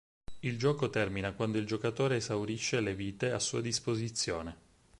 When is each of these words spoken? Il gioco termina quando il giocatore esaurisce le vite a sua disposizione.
Il 0.39 0.57
gioco 0.57 0.89
termina 0.89 1.33
quando 1.33 1.59
il 1.59 1.67
giocatore 1.67 2.15
esaurisce 2.15 2.81
le 2.81 2.95
vite 2.95 3.31
a 3.31 3.37
sua 3.37 3.61
disposizione. 3.61 4.57